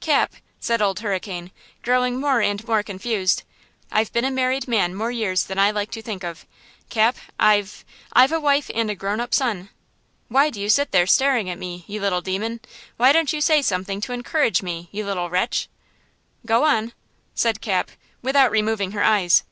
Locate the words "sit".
10.68-10.90